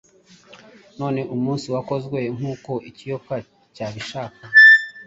[0.99, 3.35] Noneho umunsi wakozwe nkuko ikiyoka
[3.75, 4.43] cyabishaka